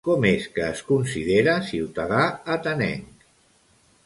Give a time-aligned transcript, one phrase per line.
[0.07, 2.25] Com és que es considera ciutadà
[2.57, 3.29] atenenc?